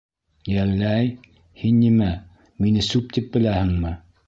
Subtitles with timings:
[0.53, 1.11] —Йәллә-әй?..
[1.65, 2.09] һин нимә,
[2.67, 3.97] мине сүп тип беләһеңме?